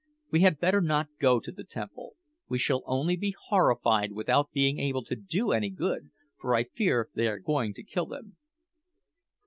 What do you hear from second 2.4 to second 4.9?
We shall only be horrified without being